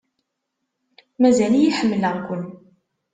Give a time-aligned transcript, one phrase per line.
[1.21, 2.43] Mazal-iyi ḥemmleɣ-ken.